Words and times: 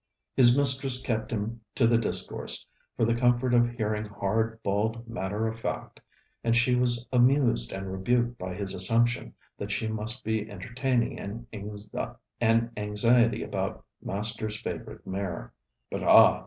His 0.35 0.57
mistress 0.57 0.99
kept 0.99 1.29
him 1.29 1.61
to 1.75 1.85
the 1.85 1.99
discourse, 1.99 2.65
for 2.97 3.05
the 3.05 3.13
comfort 3.13 3.53
of 3.53 3.69
hearing 3.69 4.05
hard 4.07 4.57
bald 4.63 5.07
matter 5.07 5.47
of 5.47 5.59
fact; 5.59 5.99
and 6.43 6.57
she 6.57 6.73
was 6.73 7.05
amused 7.13 7.71
and 7.71 7.91
rebuked 7.91 8.39
by 8.39 8.55
his 8.55 8.73
assumption 8.73 9.35
that 9.59 9.71
she 9.71 9.87
must 9.87 10.23
be 10.23 10.49
entertaining 10.49 11.19
an 11.19 11.45
anxiety 12.41 13.43
about 13.43 13.85
master's 14.01 14.59
favourite 14.59 15.05
mare. 15.05 15.53
But, 15.91 16.01
ah! 16.01 16.39